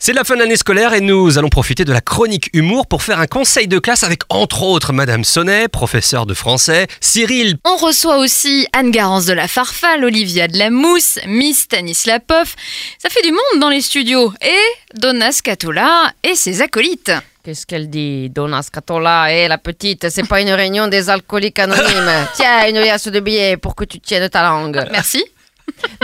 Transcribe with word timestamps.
C'est 0.00 0.12
la 0.12 0.22
fin 0.22 0.36
de 0.36 0.40
l'année 0.40 0.56
scolaire 0.56 0.94
et 0.94 1.00
nous 1.00 1.38
allons 1.38 1.48
profiter 1.48 1.84
de 1.84 1.92
la 1.92 2.00
chronique 2.00 2.50
humour 2.52 2.86
pour 2.86 3.02
faire 3.02 3.18
un 3.18 3.26
conseil 3.26 3.66
de 3.66 3.80
classe 3.80 4.04
avec 4.04 4.20
entre 4.28 4.62
autres 4.62 4.92
Madame 4.92 5.24
Sonnet, 5.24 5.66
professeure 5.66 6.24
de 6.24 6.34
français, 6.34 6.86
Cyril. 7.00 7.56
On 7.64 7.76
reçoit 7.76 8.18
aussi 8.18 8.68
Anne 8.72 8.92
Garance 8.92 9.26
de 9.26 9.32
la 9.32 9.48
Farfalle, 9.48 10.04
Olivia 10.04 10.46
de 10.46 10.56
la 10.56 10.70
Mousse, 10.70 11.18
Miss 11.26 11.62
Stanislapov. 11.62 12.54
Ça 12.98 13.10
fait 13.10 13.22
du 13.22 13.32
monde 13.32 13.60
dans 13.60 13.70
les 13.70 13.80
studios. 13.80 14.32
Et 14.40 14.96
Donna 14.96 15.32
Scatola 15.32 16.12
et 16.22 16.36
ses 16.36 16.62
acolytes. 16.62 17.10
Qu'est-ce 17.42 17.66
qu'elle 17.66 17.90
dit 17.90 18.30
Donna 18.30 18.62
Scatola, 18.62 19.34
hé 19.34 19.48
la 19.48 19.58
petite, 19.58 20.10
c'est 20.10 20.28
pas 20.28 20.40
une 20.40 20.50
réunion 20.50 20.86
des 20.86 21.10
alcooliques 21.10 21.58
anonymes. 21.58 22.12
Tiens, 22.34 22.68
une 22.68 22.78
liasse 22.78 23.08
de 23.08 23.18
billets 23.18 23.56
pour 23.56 23.74
que 23.74 23.84
tu 23.84 23.98
tiennes 23.98 24.28
ta 24.28 24.44
langue. 24.44 24.86
Merci. 24.92 25.24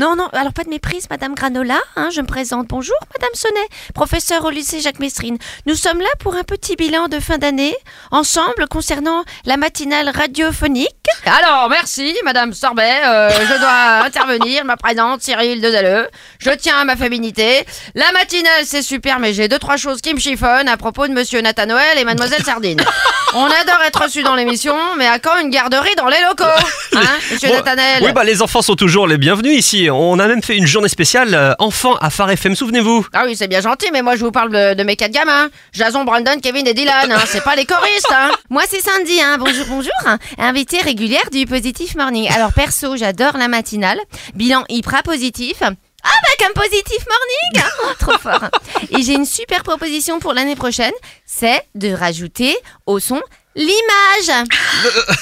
Non, 0.00 0.16
non, 0.16 0.28
alors 0.32 0.52
pas 0.52 0.64
de 0.64 0.68
méprise, 0.70 1.06
Madame 1.10 1.34
Granola. 1.34 1.78
Hein, 1.96 2.08
je 2.14 2.20
me 2.20 2.26
présente. 2.26 2.66
Bonjour, 2.68 2.96
Madame 3.14 3.34
Sonnet, 3.34 3.66
professeure 3.94 4.44
au 4.44 4.50
lycée 4.50 4.80
Jacques 4.80 4.98
Mestrine. 4.98 5.38
Nous 5.66 5.74
sommes 5.74 6.00
là 6.00 6.08
pour 6.20 6.34
un 6.36 6.42
petit 6.42 6.76
bilan 6.76 7.08
de 7.08 7.20
fin 7.20 7.38
d'année, 7.38 7.74
ensemble, 8.10 8.66
concernant 8.68 9.24
la 9.44 9.56
matinale 9.56 10.08
radiophonique. 10.10 10.90
Alors, 11.26 11.68
merci, 11.70 12.14
Madame 12.24 12.52
Sorbet. 12.52 13.00
euh, 13.06 13.30
je 13.30 13.58
dois 13.58 14.04
intervenir. 14.06 14.64
Me 14.64 14.76
présente, 14.76 15.22
Cyril 15.22 15.60
Dezalleux. 15.60 16.08
Je 16.38 16.50
tiens 16.50 16.78
à 16.78 16.84
ma 16.84 16.96
féminité. 16.96 17.64
La 17.94 18.10
matinale, 18.12 18.64
c'est 18.64 18.82
super, 18.82 19.18
mais 19.20 19.32
j'ai 19.32 19.48
deux, 19.48 19.58
trois 19.58 19.76
choses 19.76 20.00
qui 20.00 20.12
me 20.14 20.20
chiffonnent 20.20 20.68
à 20.68 20.76
propos 20.76 21.06
de 21.06 21.12
Monsieur 21.12 21.40
Nathan 21.40 21.66
Noël 21.66 21.98
et 21.98 22.04
Mademoiselle 22.04 22.44
Sardine. 22.44 22.80
On 23.36 23.44
adore 23.46 23.82
être 23.84 24.02
reçu 24.02 24.22
dans 24.22 24.34
l'émission, 24.36 24.74
mais 24.96 25.06
à 25.06 25.18
quand 25.18 25.38
une 25.40 25.50
garderie 25.50 25.94
dans 25.96 26.08
les 26.08 26.20
locaux 26.20 26.44
Hein, 26.94 27.00
Monsieur 27.32 27.48
Bon, 27.48 27.54
Nathanaël 27.56 28.02
Oui, 28.04 28.12
bah 28.12 28.22
les 28.22 28.42
enfants 28.42 28.62
sont 28.62 28.76
toujours 28.76 29.08
les 29.08 29.18
bienvenus 29.18 29.58
ici. 29.58 29.88
On 29.90 30.18
a 30.20 30.28
même 30.28 30.42
fait 30.42 30.56
une 30.56 30.66
journée 30.66 30.88
spéciale 30.88 31.34
euh, 31.34 31.52
enfants 31.58 31.96
à 31.96 32.10
Phare 32.10 32.30
FM, 32.30 32.54
souvenez-vous 32.54 33.06
Ah 33.12 33.24
oui, 33.26 33.34
c'est 33.36 33.48
bien 33.48 33.60
gentil, 33.60 33.88
mais 33.92 34.02
moi 34.02 34.14
je 34.16 34.24
vous 34.24 34.30
parle 34.30 34.50
de, 34.52 34.74
de 34.74 34.82
mes 34.84 34.94
quatre 34.94 35.10
gamins. 35.10 35.48
Jason, 35.72 36.04
Brandon, 36.04 36.38
Kevin 36.40 36.66
et 36.68 36.74
Dylan. 36.74 37.10
hein. 37.10 37.18
C'est 37.26 37.42
pas 37.42 37.56
les 37.56 37.64
choristes, 37.66 38.12
hein. 38.12 38.30
Moi, 38.50 38.62
c'est 38.68 38.80
Sandy, 38.80 39.20
hein. 39.20 39.36
bonjour, 39.38 39.66
bonjour, 39.68 39.92
hein. 40.06 40.18
invitée 40.38 40.78
régulière 40.78 41.28
du 41.32 41.46
Positif 41.46 41.96
Morning. 41.96 42.28
Alors, 42.32 42.52
perso, 42.52 42.96
j'adore 42.96 43.36
la 43.36 43.48
matinale. 43.48 43.98
Bilan 44.34 44.64
hyper 44.68 45.02
positif. 45.02 45.56
Ah 46.04 46.10
bah 46.22 46.44
comme 46.46 46.52
Positif 46.62 47.04
Morning 47.08 47.66
Oh, 47.84 47.92
Trop 47.98 48.18
fort. 48.18 48.50
Et 48.90 49.02
j'ai 49.02 49.14
une 49.14 49.24
super 49.26 49.62
proposition 49.62 50.18
pour 50.20 50.34
l'année 50.34 50.56
prochaine, 50.56 50.92
c'est 51.24 51.62
de 51.74 51.92
rajouter 51.92 52.56
au 52.86 52.98
son 53.00 53.20
l'image. 53.56 54.46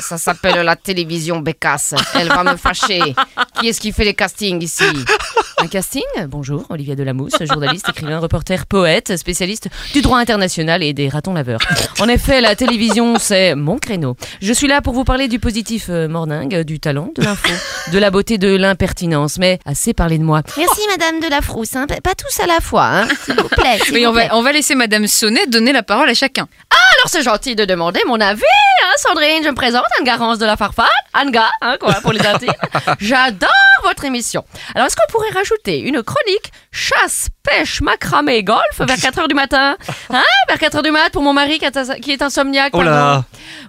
Ça 0.00 0.18
s'appelle 0.18 0.60
la 0.64 0.76
télévision 0.76 1.38
Bécasse. 1.40 1.94
Elle 2.14 2.28
va 2.28 2.42
me 2.42 2.56
fâcher. 2.56 3.14
Qui 3.60 3.68
est-ce 3.68 3.80
qui 3.80 3.92
fait 3.92 4.04
les 4.04 4.14
castings 4.14 4.62
ici? 4.62 4.84
Un 5.64 5.68
casting 5.68 6.02
Bonjour, 6.28 6.66
Olivia 6.68 6.94
Delamousse, 6.94 7.32
journaliste, 7.40 7.88
écrivain, 7.88 8.18
reporter, 8.18 8.66
poète, 8.66 9.16
spécialiste 9.16 9.70
du 9.94 10.02
droit 10.02 10.18
international 10.18 10.82
et 10.82 10.92
des 10.92 11.08
ratons 11.08 11.32
laveurs. 11.32 11.58
En 12.00 12.08
effet, 12.10 12.42
la 12.42 12.54
télévision, 12.54 13.18
c'est 13.18 13.54
mon 13.54 13.78
créneau. 13.78 14.14
Je 14.42 14.52
suis 14.52 14.66
là 14.66 14.82
pour 14.82 14.92
vous 14.92 15.04
parler 15.04 15.26
du 15.26 15.38
positif 15.38 15.86
euh, 15.88 16.06
morning, 16.06 16.64
du 16.64 16.80
talent, 16.80 17.08
de 17.16 17.22
l'info, 17.22 17.48
de 17.90 17.98
la 17.98 18.10
beauté, 18.10 18.36
de 18.36 18.54
l'impertinence. 18.54 19.38
Mais 19.38 19.58
assez 19.64 19.94
parlé 19.94 20.18
de 20.18 20.22
moi. 20.24 20.42
Merci 20.58 20.80
Madame 20.90 21.20
de 21.20 21.28
la 21.30 21.40
Frousse, 21.40 21.74
hein. 21.76 21.86
pas 21.86 22.14
tous 22.14 22.40
à 22.40 22.46
la 22.46 22.60
fois, 22.60 22.84
hein. 22.84 23.08
s'il 23.24 23.34
vous 23.34 23.48
plaît. 23.48 23.78
s'il 23.84 23.94
Oui, 23.94 24.04
vous 24.04 24.10
on 24.10 24.12
plaît. 24.12 24.28
va, 24.28 24.36
on 24.36 24.42
va 24.42 24.52
laisser 24.52 24.74
Madame 24.74 25.06
Sonnet 25.06 25.46
donner 25.46 25.72
la 25.72 25.82
parole 25.82 26.10
à 26.10 26.14
chacun. 26.14 26.46
Alors 26.70 27.08
c'est 27.08 27.22
gentil 27.22 27.56
de 27.56 27.64
demander 27.64 28.00
mon 28.06 28.20
avis, 28.20 28.42
hein, 28.42 28.92
Sandrine. 28.98 29.42
Je 29.42 29.48
me 29.48 29.54
présente, 29.54 29.84
Anne 29.98 30.04
Garance 30.04 30.38
de 30.38 30.44
la 30.44 30.58
Farfalle. 30.58 30.84
Anga, 31.14 31.48
hein, 31.62 31.76
quoi, 31.80 31.94
pour 32.02 32.12
les 32.12 32.26
intimes. 32.26 32.52
J'adore 33.00 33.48
votre 33.84 34.04
émission. 34.04 34.44
Alors 34.74 34.86
est-ce 34.88 34.96
qu'on 34.96 35.10
pourrait 35.12 35.30
rajouter 35.30 35.80
une 35.80 36.02
chronique? 36.02 36.52
Chasse, 36.72 37.28
pêche, 37.42 37.80
macramé, 37.80 38.42
golf 38.42 38.78
vers 38.78 38.96
4h 38.96 39.28
du 39.28 39.34
matin 39.34 39.76
Hein? 40.10 40.22
Vers 40.48 40.58
4h 40.58 40.82
du 40.82 40.90
mat 40.90 41.10
pour 41.12 41.22
mon 41.22 41.32
mari 41.32 41.58
qui 41.58 41.64
est, 41.64 41.76
ins- 41.76 42.00
qui 42.00 42.12
est 42.12 42.22
insomniaque. 42.22 42.72
Oh 42.74 42.82
là 42.82 43.24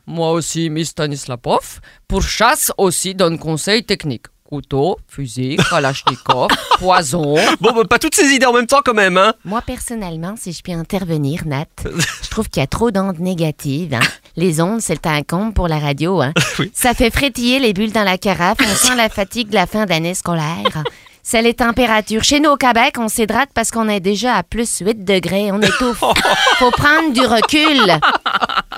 Moi 0.07 0.31
aussi, 0.31 0.69
Miss 0.69 0.89
Stanislapov. 0.89 1.79
Pour 2.07 2.21
chasse 2.23 2.71
aussi, 2.77 3.13
donne 3.15 3.37
conseil 3.39 3.83
technique. 3.83 4.25
Couteau, 4.47 4.97
fusil, 5.07 5.57
kalachnikov, 5.71 6.49
poison. 6.79 7.35
Bon, 7.59 7.73
bah, 7.73 7.81
pas 7.89 7.97
toutes 7.97 8.13
ces 8.13 8.27
idées 8.27 8.45
en 8.45 8.53
même 8.53 8.67
temps 8.67 8.81
quand 8.85 8.93
même, 8.93 9.17
hein 9.17 9.33
Moi, 9.43 9.61
personnellement, 9.63 10.35
si 10.37 10.53
je 10.53 10.61
puis 10.61 10.71
intervenir, 10.71 11.41
Nat, 11.47 11.65
je 11.83 12.29
trouve 12.29 12.47
qu'il 12.49 12.61
y 12.61 12.63
a 12.63 12.67
trop 12.67 12.91
d'ondes 12.91 13.17
négatives. 13.19 13.95
hein. 13.95 14.01
Les 14.37 14.61
ondes, 14.61 14.81
c'est 14.81 15.05
un 15.07 15.21
comble 15.23 15.53
pour 15.53 15.67
la 15.67 15.79
radio. 15.79 16.21
Hein. 16.21 16.33
Oui. 16.59 16.71
Ça 16.73 16.93
fait 16.93 17.11
frétiller 17.11 17.59
les 17.59 17.73
bulles 17.73 17.91
dans 17.91 18.03
la 18.03 18.17
carafe. 18.17 18.57
On 18.61 18.75
sent 18.75 18.95
la 18.95 19.09
fatigue 19.09 19.49
de 19.49 19.55
la 19.55 19.65
fin 19.67 19.85
d'année 19.85 20.13
scolaire. 20.13 20.83
C'est 21.21 21.41
les 21.41 21.53
températures. 21.53 22.23
Chez 22.23 22.39
nous, 22.39 22.51
au 22.51 22.55
Québec, 22.55 22.95
on 22.97 23.09
s'hydrate 23.09 23.49
parce 23.53 23.71
qu'on 23.71 23.89
est 23.89 23.99
déjà 23.99 24.35
à 24.35 24.43
plus 24.43 24.79
8 24.79 25.03
degrés. 25.03 25.51
On 25.51 25.59
étouffe. 25.61 25.99
Faut 26.59 26.71
prendre 26.71 27.11
du 27.11 27.21
recul. 27.21 27.91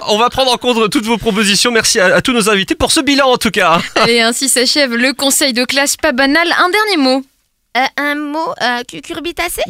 On 0.07 0.17
va 0.17 0.29
prendre 0.29 0.51
en 0.53 0.57
compte 0.57 0.89
toutes 0.89 1.05
vos 1.05 1.17
propositions. 1.17 1.71
Merci 1.71 1.99
à, 1.99 2.15
à 2.15 2.21
tous 2.21 2.33
nos 2.33 2.49
invités 2.49 2.73
pour 2.73 2.91
ce 2.91 3.01
bilan 3.01 3.27
en 3.27 3.37
tout 3.37 3.51
cas. 3.51 3.79
Et 4.07 4.21
ainsi 4.21 4.49
s'achève 4.49 4.95
le 4.95 5.13
conseil 5.13 5.53
de 5.53 5.65
classe 5.65 5.97
pas 5.97 6.13
banal. 6.13 6.47
Un 6.57 6.69
dernier 6.69 6.97
mot. 6.97 7.23
Euh, 7.77 7.81
un 7.97 8.15
mot 8.15 8.53
euh, 8.61 8.83
cucurbitacé? 8.87 9.61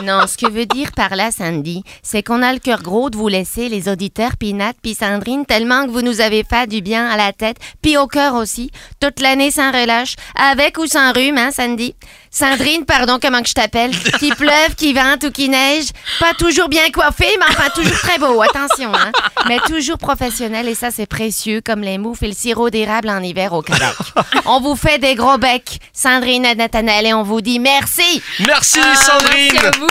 Non, 0.00 0.26
ce 0.26 0.36
que 0.36 0.50
veut 0.50 0.66
dire 0.66 0.92
par 0.92 1.14
là, 1.14 1.30
Sandy, 1.30 1.84
c'est 2.02 2.22
qu'on 2.22 2.42
a 2.42 2.52
le 2.52 2.58
cœur 2.58 2.82
gros 2.82 3.10
de 3.10 3.16
vous 3.16 3.28
laisser, 3.28 3.68
les 3.68 3.88
auditeurs, 3.88 4.32
puis 4.38 4.54
Nat, 4.54 4.72
puis 4.82 4.94
Sandrine, 4.94 5.44
tellement 5.44 5.84
que 5.86 5.90
vous 5.90 6.02
nous 6.02 6.20
avez 6.20 6.44
fait 6.44 6.66
du 6.66 6.80
bien 6.80 7.08
à 7.08 7.16
la 7.16 7.32
tête, 7.32 7.58
puis 7.82 7.96
au 7.96 8.06
cœur 8.06 8.34
aussi, 8.34 8.70
toute 9.00 9.20
l'année 9.20 9.50
sans 9.50 9.70
relâche, 9.70 10.14
avec 10.34 10.78
ou 10.78 10.86
sans 10.86 11.12
rhume, 11.12 11.38
hein, 11.38 11.50
Sandy? 11.52 11.94
Sandrine, 12.30 12.86
pardon, 12.86 13.18
comment 13.20 13.42
que 13.42 13.48
je 13.48 13.52
t'appelle? 13.54 13.90
Qui 14.18 14.30
pleuve, 14.30 14.74
qui 14.76 14.94
vente 14.94 15.24
ou 15.24 15.30
qui 15.30 15.50
neige, 15.50 15.88
pas 16.18 16.32
toujours 16.32 16.68
bien 16.70 16.90
coiffé, 16.90 17.26
mais 17.38 17.44
enfin 17.50 17.68
toujours 17.74 17.98
très 17.98 18.18
beau, 18.18 18.40
attention, 18.40 18.92
hein? 18.94 19.12
Mais 19.46 19.58
toujours 19.60 19.98
professionnel, 19.98 20.66
et 20.68 20.74
ça, 20.74 20.90
c'est 20.90 21.06
précieux, 21.06 21.60
comme 21.64 21.82
les 21.82 21.98
moufles 21.98 22.24
et 22.24 22.28
le 22.28 22.34
sirop 22.34 22.70
d'érable 22.70 23.10
en 23.10 23.22
hiver 23.22 23.52
au 23.52 23.60
Québec. 23.60 23.94
On 24.46 24.60
vous 24.60 24.76
fait 24.76 24.98
des 24.98 25.14
gros 25.14 25.36
becs, 25.36 25.78
Sandrine 25.92 26.46
et 26.46 26.54
Nathanaël, 26.54 27.06
et 27.06 27.14
on 27.14 27.22
vous 27.22 27.42
dit 27.42 27.58
merci! 27.58 28.22
Merci 28.46 28.78
Ah, 28.82 28.94
Sandrine 28.96 29.52
Merci 29.52 29.81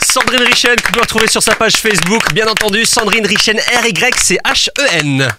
Sandrine 0.00 0.42
Richen 0.42 0.76
que 0.76 0.86
vous 0.86 0.92
pouvez 0.92 1.00
retrouver 1.00 1.28
sur 1.28 1.42
sa 1.42 1.54
page 1.54 1.74
Facebook. 1.74 2.32
Bien 2.32 2.46
entendu, 2.46 2.84
Sandrine 2.84 3.26
Richen 3.26 3.58
R-Y-C-H-E-N. 3.58 5.36